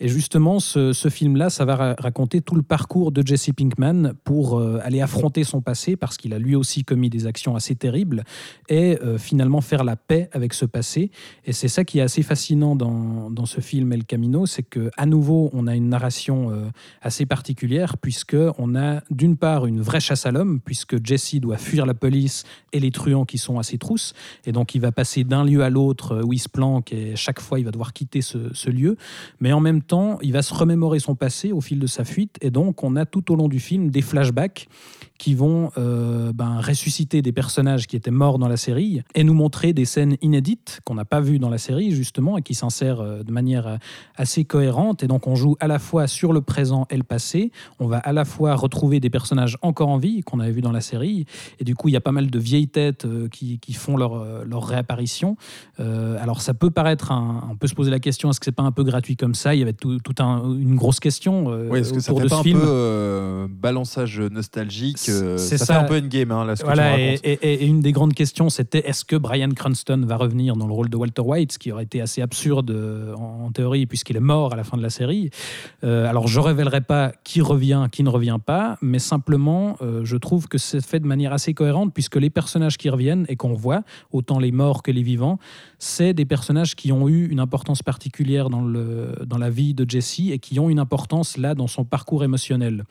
Et 0.00 0.08
justement, 0.08 0.60
ce, 0.60 0.92
film-là, 1.08 1.50
ça 1.50 1.64
va 1.64 1.76
ra- 1.76 1.94
raconter 1.98 2.40
tout 2.40 2.54
le 2.54 2.62
parcours 2.62 3.12
de 3.12 3.26
Jesse 3.26 3.50
Pinkman 3.56 4.12
pour 4.24 4.58
euh, 4.58 4.80
aller 4.82 5.00
affronter 5.00 5.44
son 5.44 5.60
passé, 5.60 5.96
parce 5.96 6.16
qu'il 6.16 6.34
a 6.34 6.38
lui 6.38 6.54
aussi 6.54 6.84
commis 6.84 7.10
des 7.10 7.26
actions 7.26 7.56
assez 7.56 7.74
terribles, 7.74 8.24
et 8.68 8.98
euh, 9.02 9.18
finalement 9.18 9.60
faire 9.60 9.84
la 9.84 9.96
paix 9.96 10.28
avec 10.32 10.54
ce 10.54 10.64
passé. 10.64 11.10
Et 11.44 11.52
c'est 11.52 11.68
ça 11.68 11.84
qui 11.84 11.98
est 11.98 12.02
assez 12.02 12.22
fascinant 12.22 12.76
dans, 12.76 13.46
ce 13.46 13.60
film 13.60 13.92
El 13.92 14.04
Camino, 14.04 14.46
c'est 14.46 14.62
que 14.62 14.90
à 14.96 15.06
nouveau, 15.06 15.50
on 15.52 15.66
a 15.66 15.74
une 15.74 15.88
narration 15.88 16.50
euh, 16.50 16.66
assez 17.02 17.24
particulière, 17.24 17.96
puisque 17.96 18.36
on 18.58 18.76
a 18.76 19.00
d'une 19.10 19.36
part 19.36 19.66
une 19.66 19.80
vraie 19.80 20.00
chasse 20.00 20.26
à 20.26 20.30
l'homme, 20.30 20.60
puisque 20.60 21.04
Jesse 21.04 21.36
doit 21.36 21.56
fuir 21.56 21.86
la 21.86 21.94
police 21.94 22.44
et 22.72 22.80
les 22.80 22.90
truands 22.90 23.24
qui 23.24 23.38
sont 23.38 23.58
à 23.58 23.62
ses 23.62 23.78
trousses, 23.78 24.12
et 24.44 24.52
donc 24.52 24.74
il 24.74 24.80
va 24.80 24.92
passer 24.92 25.24
d'un 25.24 25.44
lieu 25.44 25.62
à 25.62 25.70
l'autre 25.70 26.22
où 26.22 26.32
il 26.32 26.38
se 26.38 26.48
planque, 26.48 26.92
et 26.92 27.16
chaque 27.16 27.40
fois 27.40 27.58
il 27.58 27.64
va 27.64 27.70
devoir 27.70 27.92
quitter 27.92 28.20
ce, 28.22 28.68
lieu. 28.68 28.96
Mais 29.40 29.52
en 29.52 29.60
même 29.60 29.80
il 30.22 30.32
va 30.32 30.42
se 30.42 30.54
remémorer 30.54 30.98
son 30.98 31.14
passé 31.14 31.52
au 31.52 31.60
fil 31.60 31.78
de 31.78 31.86
sa 31.86 32.04
fuite, 32.04 32.36
et 32.40 32.50
donc 32.50 32.82
on 32.82 32.96
a 32.96 33.06
tout 33.06 33.32
au 33.32 33.36
long 33.36 33.48
du 33.48 33.60
film 33.60 33.90
des 33.90 34.02
flashbacks 34.02 34.68
qui 35.18 35.34
vont 35.34 35.70
euh, 35.76 36.32
ben, 36.32 36.60
ressusciter 36.60 37.22
des 37.22 37.32
personnages 37.32 37.86
qui 37.86 37.96
étaient 37.96 38.10
morts 38.12 38.38
dans 38.38 38.48
la 38.48 38.56
série 38.56 39.02
et 39.14 39.24
nous 39.24 39.34
montrer 39.34 39.72
des 39.72 39.84
scènes 39.84 40.16
inédites 40.22 40.80
qu'on 40.84 40.94
n'a 40.94 41.04
pas 41.04 41.20
vues 41.20 41.38
dans 41.40 41.50
la 41.50 41.58
série 41.58 41.90
justement 41.90 42.38
et 42.38 42.42
qui 42.42 42.54
s'insèrent 42.54 43.00
euh, 43.00 43.22
de 43.24 43.32
manière 43.32 43.66
euh, 43.66 43.76
assez 44.16 44.44
cohérente. 44.44 45.02
Et 45.02 45.08
donc 45.08 45.26
on 45.26 45.34
joue 45.34 45.56
à 45.60 45.66
la 45.66 45.78
fois 45.78 46.06
sur 46.06 46.32
le 46.32 46.40
présent 46.40 46.86
et 46.90 46.96
le 46.96 47.02
passé. 47.02 47.50
On 47.80 47.86
va 47.88 47.98
à 47.98 48.12
la 48.12 48.24
fois 48.24 48.54
retrouver 48.54 49.00
des 49.00 49.10
personnages 49.10 49.58
encore 49.62 49.88
en 49.88 49.98
vie 49.98 50.22
qu'on 50.22 50.40
avait 50.40 50.52
vus 50.52 50.60
dans 50.62 50.72
la 50.72 50.80
série. 50.80 51.26
Et 51.58 51.64
du 51.64 51.74
coup, 51.74 51.88
il 51.88 51.92
y 51.92 51.96
a 51.96 52.00
pas 52.00 52.12
mal 52.12 52.30
de 52.30 52.38
vieilles 52.38 52.68
têtes 52.68 53.06
qui, 53.32 53.58
qui 53.58 53.72
font 53.72 53.96
leur, 53.96 54.44
leur 54.44 54.64
réapparition. 54.64 55.36
Euh, 55.80 56.16
alors 56.20 56.40
ça 56.42 56.54
peut 56.54 56.70
paraître, 56.70 57.10
un- 57.12 57.48
on 57.50 57.56
peut 57.56 57.66
se 57.66 57.74
poser 57.74 57.90
la 57.90 57.98
question, 58.00 58.30
est-ce 58.30 58.38
que 58.40 58.44
c'est 58.44 58.52
pas 58.52 58.62
un 58.62 58.72
peu 58.72 58.84
gratuit 58.84 59.16
comme 59.16 59.34
ça? 59.34 59.54
Il 59.54 59.58
y 59.58 59.62
avait 59.62 59.72
tout, 59.72 59.98
tout 59.98 60.14
un- 60.22 60.44
une 60.54 60.76
grosse 60.76 61.00
question 61.00 61.50
euh, 61.50 61.68
Oui, 61.70 61.80
est-ce 61.80 61.92
que 61.92 62.00
ça 62.00 62.12
fait 62.14 62.22
de 62.22 62.28
pas 62.28 62.36
ce 62.36 62.40
un 62.40 62.42
film. 62.44 62.60
peu 62.60 62.66
euh, 62.68 63.48
balançage 63.50 64.20
nostalgique 64.20 64.98
C'est 65.38 65.58
ça, 65.58 65.64
ça. 65.66 65.74
fait 65.74 65.80
un 65.80 65.84
peu 65.84 65.96
endgame, 65.98 66.30
hein, 66.32 66.44
là, 66.44 66.56
ce 66.56 66.62
que 66.62 66.66
Voilà, 66.66 66.94
tu 66.94 67.00
et, 67.00 67.06
racontes. 67.10 67.24
et- 67.24 67.54
et 67.54 67.66
une 67.66 67.80
des 67.80 67.92
grandes 67.92 68.14
questions, 68.14 68.48
c'était 68.50 68.86
est-ce 68.88 69.04
que 69.04 69.16
Brian 69.16 69.50
Cranston 69.50 70.02
va 70.06 70.16
revenir 70.16 70.56
dans 70.56 70.66
le 70.66 70.72
rôle 70.72 70.88
de 70.90 70.96
Walter 70.96 71.22
White, 71.22 71.52
ce 71.52 71.58
qui 71.58 71.72
aurait 71.72 71.84
été 71.84 72.00
assez 72.00 72.22
absurde 72.22 72.70
euh, 72.70 73.14
en, 73.14 73.46
en 73.46 73.50
théorie, 73.52 73.86
puisqu'il 73.86 74.16
est 74.16 74.20
mort 74.20 74.52
à 74.52 74.56
la 74.56 74.64
fin 74.64 74.76
de 74.76 74.82
la 74.82 74.90
série. 74.90 75.30
Euh, 75.84 76.06
alors, 76.08 76.26
je 76.28 76.40
révélerai 76.40 76.80
pas 76.80 77.12
qui 77.24 77.40
revient, 77.40 77.86
qui 77.90 78.02
ne 78.02 78.08
revient 78.08 78.38
pas, 78.44 78.78
mais 78.82 78.98
simplement, 78.98 79.76
euh, 79.82 80.04
je 80.04 80.16
trouve 80.16 80.48
que 80.48 80.58
c'est 80.58 80.84
fait 80.84 81.00
de 81.00 81.06
manière 81.06 81.32
assez 81.32 81.54
cohérente, 81.54 81.92
puisque 81.94 82.16
les 82.16 82.30
personnages 82.30 82.76
qui 82.76 82.88
reviennent 82.90 83.26
et 83.28 83.36
qu'on 83.36 83.54
voit, 83.54 83.82
autant 84.12 84.38
les 84.38 84.52
morts 84.52 84.82
que 84.82 84.90
les 84.90 85.02
vivants, 85.02 85.38
c'est 85.78 86.12
des 86.12 86.24
personnages 86.24 86.74
qui 86.74 86.92
ont 86.92 87.08
eu 87.08 87.28
une 87.28 87.40
importance 87.40 87.82
particulière 87.82 88.50
dans, 88.50 88.62
le, 88.62 89.14
dans 89.26 89.38
la 89.38 89.50
vie 89.50 89.74
de 89.74 89.88
Jesse 89.88 90.20
et 90.30 90.38
qui 90.38 90.58
ont 90.58 90.70
une 90.70 90.78
importance 90.78 91.36
là 91.36 91.54
dans 91.54 91.66
son 91.66 91.84
parcours 91.84 92.24
émotionnel. 92.24 92.84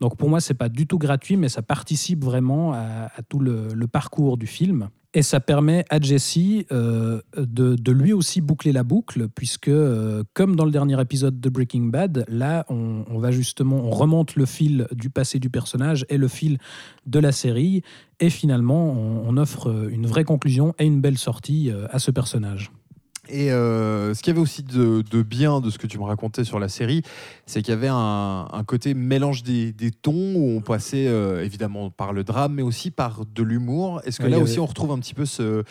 Donc 0.00 0.16
pour 0.16 0.28
moi, 0.28 0.40
c'est 0.40 0.54
pas 0.54 0.68
du 0.68 0.86
tout 0.86 0.98
gratuit, 0.98 1.36
mais 1.36 1.48
ça 1.48 1.57
participe 1.62 2.24
vraiment 2.24 2.72
à, 2.72 3.10
tout 3.28 3.38
le, 3.38 3.86
parcours 3.86 4.36
du 4.36 4.46
film. 4.46 4.88
Et 5.14 5.22
ça 5.22 5.40
permet 5.40 5.84
à 5.88 5.98
Jesse 5.98 6.38
euh, 6.70 7.22
de, 7.36 7.92
lui 7.92 8.12
aussi 8.12 8.42
boucler 8.42 8.72
la 8.72 8.84
boucle, 8.84 9.28
puisque, 9.28 9.68
euh, 9.68 10.22
comme 10.34 10.54
dans 10.54 10.66
le 10.66 10.70
dernier 10.70 11.00
épisode 11.00 11.40
de 11.40 11.48
Breaking 11.48 11.84
Bad, 11.84 12.26
là, 12.28 12.66
on, 12.68 13.18
va 13.18 13.30
justement, 13.30 13.76
on 13.76 13.90
remonte 13.90 14.36
le 14.36 14.44
fil 14.44 14.86
du 14.92 15.08
passé 15.08 15.38
du 15.38 15.48
personnage 15.48 16.04
et 16.10 16.18
le 16.18 16.28
fil 16.28 16.58
de 17.06 17.18
la 17.18 17.32
série, 17.32 17.82
et 18.20 18.28
finalement, 18.28 18.92
on, 18.92 19.28
on 19.28 19.36
offre 19.38 19.88
une 19.90 20.06
vraie 20.06 20.24
conclusion 20.24 20.74
et 20.78 20.84
une 20.84 21.00
belle 21.00 21.18
sortie 21.18 21.70
euh, 21.70 21.86
à 21.90 21.98
ce 21.98 22.10
personnage. 22.10 22.70
Et 23.30 23.52
euh, 23.52 24.14
ce 24.14 24.22
qu'il 24.22 24.30
y 24.32 24.34
avait 24.36 24.40
aussi 24.42 24.62
de, 24.62 25.02
de 25.10 25.22
bien 25.22 25.60
de 25.60 25.70
ce 25.70 25.78
que 25.78 25.86
tu 25.86 25.98
me 25.98 26.04
racontais 26.04 26.44
sur 26.44 26.58
la 26.58 26.68
série, 26.68 27.02
c'est 27.46 27.62
qu'il 27.62 27.72
y 27.72 27.76
avait 27.76 27.88
un, 27.90 28.48
un 28.50 28.64
côté 28.64 28.94
mélange 28.94 29.42
des, 29.42 29.72
des 29.72 29.90
tons 29.90 30.34
où 30.34 30.56
on 30.56 30.60
passait 30.60 31.06
euh, 31.08 31.44
évidemment 31.44 31.90
par 31.90 32.12
le 32.12 32.24
drame, 32.24 32.54
mais 32.54 32.62
aussi 32.62 32.90
par 32.90 33.24
de 33.26 33.42
l'humour. 33.42 34.00
Est-ce 34.04 34.18
que 34.18 34.26
là 34.26 34.38
aussi 34.38 34.52
avait- 34.54 34.60
on 34.62 34.66
retrouve 34.66 34.92
un 34.92 34.98
petit 34.98 35.14
peu 35.14 35.26
ce, 35.26 35.62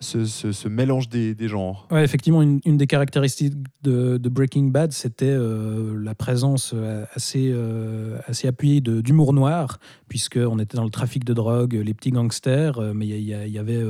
ce, 0.00 0.68
mélange 0.68 1.08
des, 1.08 1.48
genres. 1.48 1.86
Ouais, 1.90 2.04
effectivement, 2.04 2.42
une, 2.42 2.60
des 2.60 2.86
caractéristiques 2.86 3.54
de, 3.82 4.18
Breaking 4.28 4.64
Bad, 4.64 4.92
c'était 4.92 5.26
euh, 5.26 5.98
la 5.98 6.14
présence 6.14 6.72
euh, 6.74 7.04
assez, 7.14 7.50
euh, 7.52 8.18
assez 8.26 8.46
appuyée 8.46 8.80
d'humour 8.80 9.32
noir, 9.32 9.78
puisqu'on 10.08 10.58
était 10.58 10.76
dans 10.76 10.84
le 10.84 10.90
trafic 10.90 11.24
de 11.24 11.32
drogue, 11.32 11.74
les 11.74 11.94
petits 11.94 12.10
gangsters, 12.10 12.80
mais 12.94 13.06
il 13.06 13.22
y, 13.22 13.58
avait, 13.58 13.82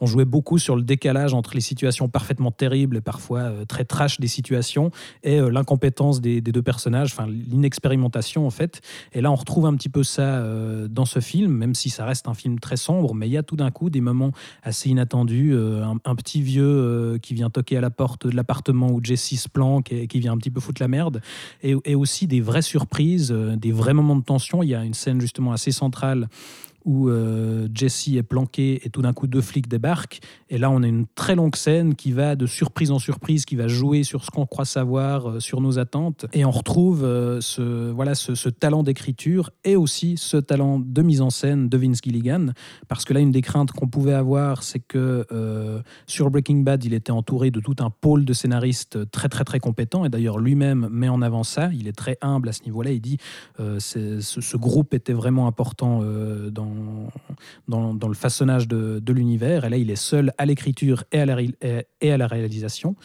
on 0.00 0.06
jouait 0.06 0.24
beaucoup 0.24 0.58
sur 0.58 0.76
le 0.76 0.82
décalage 0.82 1.34
entre 1.34 1.54
les 1.54 1.60
situations 1.60 2.08
parfaitement 2.08 2.50
terribles 2.50 2.96
et 2.96 3.00
parfois 3.00 3.52
très 3.68 3.84
trash 3.84 4.20
des 4.20 4.28
situations 4.28 4.90
et 5.22 5.40
l'incompétence 5.40 6.20
des, 6.20 6.40
des 6.40 6.52
deux 6.52 6.62
personnages, 6.62 7.12
enfin 7.12 7.26
l'inexpérimentation 7.26 8.46
en 8.46 8.50
fait. 8.50 8.80
Et 9.12 9.20
là, 9.20 9.30
on 9.30 9.36
retrouve 9.36 9.66
un 9.66 9.74
petit 9.74 9.88
peu 9.88 10.02
ça 10.02 10.44
dans 10.88 11.04
ce 11.04 11.20
film, 11.20 11.52
même 11.52 11.74
si 11.74 11.90
ça 11.90 12.04
reste 12.04 12.28
un 12.28 12.34
film 12.34 12.58
très 12.58 12.76
sombre, 12.76 13.14
mais 13.14 13.28
il 13.28 13.32
y 13.32 13.38
a 13.38 13.42
tout 13.42 13.56
d'un 13.56 13.70
coup 13.70 13.88
des 13.90 14.00
moments 14.00 14.32
assez 14.62 14.90
inattendus. 14.90 15.51
Euh, 15.52 15.84
un, 16.04 16.14
petit 16.14 16.42
vieux 16.42 16.64
euh, 16.64 17.18
qui 17.18 17.34
vient 17.34 17.50
toquer 17.50 17.76
à 17.76 17.80
la 17.80 17.90
porte 17.90 18.26
de 18.26 18.34
l'appartement 18.34 18.90
où 18.90 19.00
Jesse 19.02 19.40
se 19.40 19.48
planque 19.48 19.92
et 19.92 20.06
qui 20.06 20.20
vient 20.20 20.32
un 20.32 20.36
petit 20.36 20.50
peu 20.50 20.60
foutre 20.60 20.82
la 20.82 20.88
merde. 20.88 21.20
Et, 21.62 21.74
et 21.84 21.94
aussi 21.94 22.26
des 22.26 22.40
vraies 22.40 22.62
surprises, 22.62 23.32
euh, 23.32 23.56
des 23.56 23.72
vrais 23.72 23.94
moments 23.94 24.16
de 24.16 24.24
tension. 24.24 24.62
Il 24.62 24.68
y 24.68 24.74
a 24.74 24.84
une 24.84 24.94
scène 24.94 25.20
justement 25.20 25.52
assez 25.52 25.72
centrale 25.72 26.28
où 26.84 27.08
euh, 27.08 27.68
Jesse 27.74 28.08
est 28.08 28.22
planqué 28.22 28.80
et 28.84 28.90
tout 28.90 29.02
d'un 29.02 29.12
coup 29.12 29.26
deux 29.26 29.40
flics 29.40 29.68
débarquent. 29.68 30.20
Et 30.48 30.58
là, 30.58 30.70
on 30.70 30.82
a 30.82 30.86
une 30.86 31.06
très 31.14 31.34
longue 31.34 31.56
scène 31.56 31.94
qui 31.94 32.12
va 32.12 32.36
de 32.36 32.46
surprise 32.46 32.90
en 32.90 32.98
surprise, 32.98 33.44
qui 33.44 33.56
va 33.56 33.68
jouer 33.68 34.02
sur 34.02 34.24
ce 34.24 34.30
qu'on 34.30 34.46
croit 34.46 34.64
savoir, 34.64 35.28
euh, 35.28 35.40
sur 35.40 35.60
nos 35.60 35.78
attentes. 35.78 36.26
Et 36.32 36.44
on 36.44 36.50
retrouve 36.50 37.04
euh, 37.04 37.40
ce, 37.40 37.90
voilà, 37.90 38.14
ce, 38.14 38.48
talent 38.48 38.82
d'écriture 38.82 39.50
et 39.64 39.76
aussi 39.76 40.16
ce 40.16 40.36
talent 40.36 40.78
de 40.78 41.02
mise 41.02 41.22
en 41.22 41.30
scène 41.30 41.68
de 41.68 41.78
Vince 41.78 42.00
Gilligan. 42.02 42.48
Parce 42.88 43.04
que 43.04 43.14
là, 43.14 43.20
une 43.20 43.30
des 43.30 43.42
craintes 43.42 43.72
qu'on 43.72 43.88
pouvait 43.88 44.12
avoir, 44.12 44.62
c'est 44.62 44.80
que 44.80 45.26
sur 46.06 46.30
Breaking 46.30 46.58
Bad, 46.58 46.84
il 46.84 46.92
était 46.92 47.12
entouré 47.12 47.50
de 47.50 47.60
tout 47.60 47.76
un 47.80 47.90
pôle 47.90 48.24
de 48.24 48.32
scénaristes 48.32 49.10
très, 49.10 49.28
très, 49.28 49.44
très 49.44 49.58
compétents. 49.58 50.04
Et 50.04 50.10
d'ailleurs, 50.10 50.38
lui-même 50.38 50.88
met 50.90 51.08
en 51.08 51.22
avant 51.22 51.44
ça. 51.44 51.70
Il 51.72 51.88
est 51.88 51.96
très 51.96 52.18
humble 52.20 52.48
à 52.48 52.52
ce 52.52 52.62
niveau-là. 52.64 52.90
Il 52.90 53.00
dit 53.00 53.18
ce, 53.58 54.20
ce 54.20 54.56
groupe 54.56 54.94
était 54.94 55.12
vraiment 55.12 55.46
important 55.46 56.02
euh, 56.02 56.50
dans, 56.72 57.08
dans, 57.68 57.94
dans 57.94 58.08
le 58.08 58.14
façonnage 58.14 58.68
de, 58.68 58.98
de 59.00 59.12
l'univers. 59.12 59.64
Et 59.64 59.70
là, 59.70 59.76
il 59.76 59.90
est 59.90 59.96
seul 59.96 60.32
à 60.38 60.46
l'écriture 60.46 61.04
et, 61.12 61.20
à 61.20 61.26
la 61.26 61.34
ré- 61.36 61.54
et- 61.62 61.86
et 62.00 62.12
à 62.12 62.16
la 62.16 62.26
réalisation. 62.26 62.96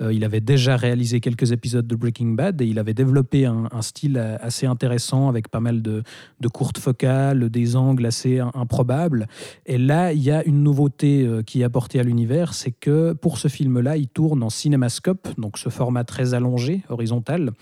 Euh, 0.00 0.12
il 0.12 0.24
avait 0.24 0.40
déjà 0.40 0.76
réalisé 0.76 1.20
quelques 1.20 1.52
épisodes 1.52 1.86
de 1.86 1.96
Breaking 1.96 2.32
Bad 2.34 2.60
et 2.60 2.66
il 2.66 2.78
avait 2.78 2.94
développé 2.94 3.46
un, 3.46 3.68
un 3.72 3.82
style 3.82 4.18
assez 4.40 4.66
intéressant 4.66 5.28
avec 5.28 5.48
pas 5.48 5.60
mal 5.60 5.80
de, 5.82 6.02
de 6.40 6.48
courtes 6.48 6.78
focales, 6.78 7.48
des 7.48 7.76
angles 7.76 8.04
assez 8.06 8.40
im- 8.40 8.50
improbables. 8.54 9.26
Et 9.66 9.78
là, 9.78 10.12
il 10.12 10.22
y 10.22 10.30
a 10.30 10.44
une 10.44 10.62
nouveauté 10.62 11.24
euh, 11.24 11.42
qui 11.42 11.62
est 11.62 11.64
apportée 11.64 11.98
à 11.98 12.02
l'univers, 12.02 12.52
c'est 12.54 12.72
que 12.72 13.12
pour 13.14 13.38
ce 13.38 13.48
film-là, 13.48 13.96
il 13.96 14.08
tourne 14.08 14.42
en 14.42 14.50
cinémascope, 14.50 15.28
donc 15.38 15.56
ce 15.58 15.68
format 15.70 16.04
très 16.04 16.34
allongé, 16.34 16.82
horizontal, 16.88 17.52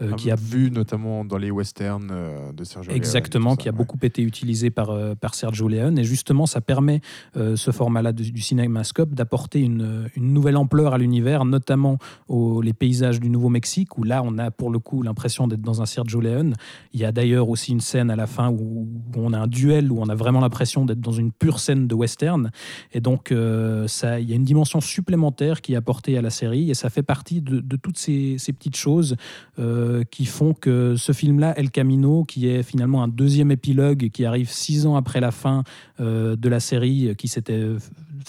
euh, 0.00 0.12
qui 0.12 0.30
a 0.30 0.36
vu 0.36 0.70
notamment 0.70 1.24
dans 1.24 1.38
les 1.38 1.50
westerns 1.50 2.10
euh, 2.12 2.52
de 2.52 2.62
Sergio 2.62 2.92
Exactement, 2.92 3.56
qui 3.56 3.68
a 3.68 3.72
ouais. 3.72 3.76
beaucoup 3.76 3.98
été 4.02 4.22
utilisé 4.22 4.70
par, 4.70 4.90
par 5.20 5.34
Sergio 5.34 5.68
Leone. 5.68 5.98
Et 5.98 6.04
justement, 6.04 6.46
ça 6.46 6.60
permet, 6.60 7.00
euh, 7.36 7.56
ce 7.56 7.70
format-là 7.70 8.12
du, 8.12 8.30
du 8.32 8.40
cinémascope, 8.40 9.14
d'apporter 9.14 9.60
une, 9.60 10.08
nouvelle 10.16 10.56
ampleur 10.56 10.94
à 10.94 10.98
l'univers, 10.98 11.44
notamment 11.44 11.98
aux, 12.28 12.60
les 12.60 12.72
paysages 12.72 13.20
du 13.20 13.30
Nouveau-Mexique, 13.30 13.98
où 13.98 14.04
là, 14.04 14.22
on 14.24 14.38
a 14.38 14.50
pour 14.50 14.70
le 14.70 14.78
coup 14.78 15.02
l'impression 15.02 15.48
d'être 15.48 15.60
dans 15.60 15.82
un 15.82 15.86
Sergio 15.86 16.20
Leone. 16.20 16.54
Il 16.92 17.00
y 17.00 17.04
a 17.04 17.12
d'ailleurs 17.12 17.48
aussi 17.48 17.72
une 17.72 17.80
scène 17.80 18.10
à 18.10 18.16
la 18.16 18.26
fin 18.26 18.50
où, 18.50 18.88
on 19.16 19.32
a 19.32 19.38
un 19.38 19.46
duel, 19.46 19.90
où 19.90 20.00
on 20.00 20.08
a 20.08 20.14
vraiment 20.14 20.40
l'impression 20.40 20.84
d'être 20.84 21.00
dans 21.00 21.12
une 21.12 21.32
pure 21.32 21.60
scène 21.60 21.86
de 21.86 21.94
western. 21.94 22.50
Et 22.92 23.00
donc, 23.00 23.32
euh, 23.32 23.86
ça, 23.88 24.20
il 24.20 24.28
y 24.28 24.32
a 24.32 24.36
une 24.36 24.44
dimension 24.44 24.80
supplémentaire 24.80 25.60
qui 25.60 25.72
est 25.72 25.76
apportée 25.76 26.18
à 26.18 26.22
la 26.22 26.30
série, 26.30 26.70
et 26.70 26.74
ça 26.74 26.90
fait 26.90 27.02
partie 27.02 27.40
de, 27.40 27.76
toutes 27.76 27.98
ces, 27.98 28.36
ces 28.38 28.52
petites 28.52 28.76
choses 28.76 29.16
euh, 29.58 30.04
qui 30.10 30.24
font 30.24 30.54
que 30.54 30.96
ce 30.96 31.12
film-là, 31.12 31.58
El 31.58 31.70
Camino, 31.70 32.24
qui 32.24 32.48
est 32.48 32.62
finalement 32.62 33.02
un 33.02 33.08
deuxième 33.08 33.50
épilogue 33.50 34.10
qui 34.10 34.24
arrive 34.24 34.50
six 34.50 34.86
ans 34.86 34.87
après 34.96 35.20
la 35.20 35.30
fin 35.30 35.62
euh, 36.00 36.36
de 36.36 36.48
la 36.48 36.60
série, 36.60 37.08
euh, 37.08 37.14
qui 37.14 37.28
s'était 37.28 37.52
euh, 37.54 37.78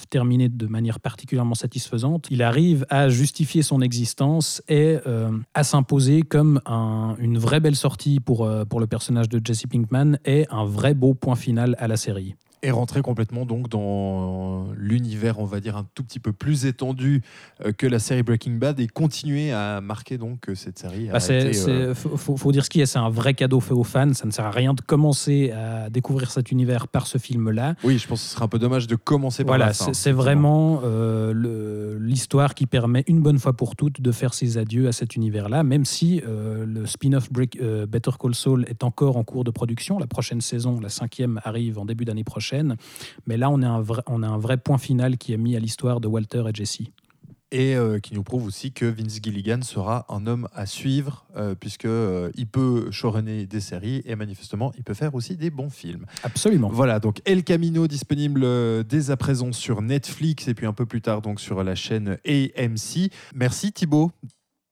terminée 0.09 0.49
de 0.49 0.67
manière 0.67 0.99
particulièrement 0.99 1.55
satisfaisante, 1.55 2.27
il 2.29 2.41
arrive 2.43 2.85
à 2.89 3.09
justifier 3.09 3.61
son 3.63 3.81
existence 3.81 4.61
et 4.69 4.97
à 5.53 5.63
s'imposer 5.63 6.21
comme 6.21 6.61
un- 6.65 7.15
une 7.19 7.37
vraie 7.37 7.59
belle 7.59 7.75
sortie 7.75 8.19
pour, 8.19 8.49
pour 8.69 8.79
le 8.79 8.87
personnage 8.87 9.29
de 9.29 9.41
Jesse 9.43 9.63
Pinkman 9.67 10.17
et 10.25 10.45
un 10.51 10.65
vrai 10.65 10.93
beau 10.93 11.13
point 11.13 11.35
final 11.35 11.75
à 11.79 11.87
la 11.87 11.97
série. 11.97 12.35
Et 12.61 12.71
rentrer 12.71 13.01
complètement 13.01 13.45
donc 13.45 13.69
dans 13.69 14.67
l'univers, 14.75 15.39
on 15.39 15.45
va 15.45 15.61
dire, 15.61 15.77
un 15.77 15.85
tout 15.95 16.03
petit 16.03 16.19
peu 16.19 16.33
plus 16.33 16.65
étendu 16.65 17.21
euh, 17.65 17.71
que 17.71 17.87
la 17.87 17.99
série 17.99 18.21
Breaking 18.21 18.55
Bad 18.57 18.79
et 18.81 18.87
continuer 18.87 19.53
à 19.53 19.79
marquer 19.79 20.17
donc 20.17 20.41
que 20.41 20.55
cette 20.55 20.77
série 20.77 21.09
a 21.09 21.13
Bah, 21.13 21.19
c'est- 21.21 21.69
euh, 21.69 21.93
faut, 21.95 22.51
dire 22.51 22.65
ce 22.65 22.69
qui 22.69 22.81
est, 22.81 22.85
c'est 22.85 22.99
un 22.99 23.09
vrai 23.09 23.33
cadeau 23.33 23.61
fait 23.61 23.73
aux 23.73 23.85
fans. 23.85 24.13
Ça 24.13 24.25
ne 24.25 24.31
sert 24.31 24.45
à 24.45 24.51
rien 24.51 24.73
de 24.73 24.81
commencer 24.81 25.51
à 25.51 25.89
découvrir 25.89 26.31
cet 26.31 26.51
univers 26.51 26.89
par 26.89 27.07
ce 27.07 27.17
film-là. 27.17 27.75
Oui, 27.85 27.97
je 27.97 28.05
pense 28.07 28.19
que 28.21 28.27
ce 28.27 28.33
serait 28.33 28.43
un 28.43 28.49
peu 28.49 28.59
dommage 28.59 28.87
de 28.87 28.95
commencer 28.95 29.45
par 29.45 29.55
Voilà, 29.55 29.71
fin. 29.71 29.93
c'est 29.93 30.11
vraiment 30.11 30.81
euh, 30.83 31.97
l'histoire 32.01 32.55
qui 32.55 32.65
permet 32.65 33.05
une 33.07 33.21
bonne 33.21 33.39
fois 33.39 33.53
pour 33.53 33.77
toutes 33.77 34.01
de 34.01 34.11
faire 34.11 34.33
ses 34.33 34.57
adieux 34.57 34.89
à 34.89 34.91
cet 34.91 35.15
univers-là, 35.15 35.63
même 35.63 35.85
si 35.85 36.21
euh, 36.27 36.65
le 36.65 36.85
spin-off 36.85 37.29
euh, 37.61 37.85
Better 37.85 38.11
Call 38.19 38.35
Saul 38.35 38.65
est 38.67 38.83
encore 38.83 39.15
en 39.15 39.23
cours 39.23 39.45
de 39.45 39.51
production. 39.51 39.97
La 39.97 40.07
prochaine 40.07 40.41
saison, 40.41 40.81
la 40.81 40.89
cinquième, 40.89 41.39
arrive 41.45 41.79
en 41.79 41.85
début 41.85 42.03
d'année 42.03 42.25
prochaine. 42.25 42.48
Mais 43.25 43.37
là, 43.37 43.49
on 43.49 43.61
a, 43.61 43.67
un 43.67 43.81
vrai, 43.81 44.01
on 44.07 44.23
a 44.23 44.27
un 44.27 44.37
vrai 44.37 44.57
point 44.57 44.77
final 44.77 45.17
qui 45.17 45.33
est 45.33 45.37
mis 45.37 45.55
à 45.55 45.59
l'histoire 45.59 45.99
de 45.99 46.07
Walter 46.07 46.43
et 46.47 46.53
Jesse. 46.53 46.81
Et 47.51 47.75
euh, 47.75 47.97
qui 47.97 48.13
nous 48.13 48.21
prouve 48.21 48.45
aussi 48.45 48.71
que 48.71 48.85
Vince 48.85 49.19
Gilligan 49.23 49.63
sera 49.63 50.05
un 50.09 50.27
homme 50.27 50.47
à 50.53 50.67
suivre, 50.67 51.25
euh, 51.35 51.55
puisque 51.55 51.85
euh, 51.85 52.29
il 52.35 52.45
peut 52.45 52.91
showrunner 52.91 53.47
des 53.47 53.59
séries 53.59 54.03
et 54.05 54.15
manifestement 54.15 54.71
il 54.77 54.83
peut 54.83 54.93
faire 54.93 55.15
aussi 55.15 55.35
des 55.35 55.49
bons 55.49 55.71
films. 55.71 56.05
Absolument. 56.21 56.69
Voilà, 56.69 56.99
donc 56.99 57.21
El 57.25 57.43
Camino 57.43 57.87
disponible 57.87 58.41
euh, 58.43 58.83
dès 58.83 59.09
à 59.09 59.17
présent 59.17 59.51
sur 59.51 59.81
Netflix 59.81 60.47
et 60.47 60.53
puis 60.53 60.67
un 60.67 60.73
peu 60.73 60.85
plus 60.85 61.01
tard 61.01 61.23
donc 61.23 61.39
sur 61.39 61.63
la 61.63 61.73
chaîne 61.73 62.19
AMC. 62.27 63.11
Merci 63.33 63.71
Thibaut 63.71 64.11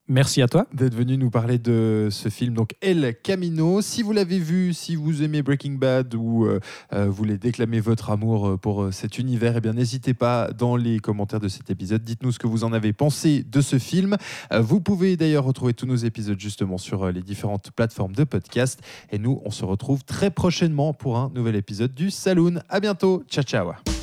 Merci 0.10 0.42
à 0.42 0.48
toi. 0.48 0.66
d'être 0.74 0.96
venu 0.96 1.18
nous 1.18 1.30
parler 1.30 1.58
de 1.58 2.08
ce 2.12 2.30
film, 2.30 2.54
donc 2.54 2.76
El 2.82 3.16
Camino. 3.22 3.82
Si 3.82 4.04
vous 4.04 4.14
l'avez 4.14 4.40
vu, 4.40 4.74
si 4.74 4.96
vous 4.96 5.22
aimez 5.22 5.42
Breaking 5.42 5.74
Bad 5.74 6.16
ou 6.16 6.46
euh, 6.46 6.62
euh, 6.94 7.08
voulez 7.10 7.38
déclamer 7.38 7.82
votre 7.82 8.10
amour 8.10 8.48
euh, 8.48 8.58
pour 8.58 8.94
cet 8.94 9.20
univers, 9.20 9.58
eh 9.58 9.62
bien 9.62 9.74
n'hésitez 9.74 10.14
pas 10.14 10.52
dans 10.54 10.78
les 10.78 11.00
commentaires 11.00 11.42
de 11.42 11.50
cet 11.50 11.70
épisode. 11.70 12.04
Dites-nous 12.04 12.32
ce 12.32 12.40
que 12.40 12.48
vous 12.48 12.64
en 12.64 12.72
avez 12.72 12.94
pensé 12.94 13.44
de 13.44 13.60
ce 13.60 13.80
film. 13.80 14.16
Vous 14.52 14.80
pouvez 14.80 15.18
d'ailleurs 15.18 15.44
retrouver 15.44 15.74
tous 15.74 15.86
nos 15.86 15.96
épisodes 15.96 16.40
justement 16.40 16.78
sur 16.78 17.12
les 17.12 17.22
différentes 17.22 17.72
plateformes 17.72 18.14
de 18.14 18.24
podcast. 18.24 18.80
Et 19.12 19.20
nous, 19.20 19.42
on 19.44 19.52
se 19.52 19.66
retrouve 19.66 20.06
très 20.06 20.32
prochainement 20.32 20.94
pour 20.94 21.18
un 21.18 21.32
nouvel 21.36 21.56
épisode 21.56 21.94
du 21.94 22.12
Saloon. 22.12 22.62
À 22.70 22.80
bientôt. 22.80 23.24
Ciao, 23.30 23.44
ciao. 23.44 23.97